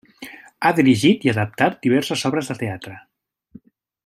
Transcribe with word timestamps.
Ha 0.63 0.71
dirigit 0.79 1.27
i 1.27 1.31
adaptat 1.33 1.77
diverses 1.87 2.27
obres 2.31 2.53
de 2.53 2.57
teatre. 2.65 2.97